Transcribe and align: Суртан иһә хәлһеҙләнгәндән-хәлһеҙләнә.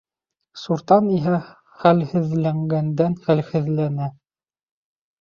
Суртан 0.61 1.09
иһә 1.17 1.35
хәлһеҙләнгәндән-хәлһеҙләнә. 1.83 4.13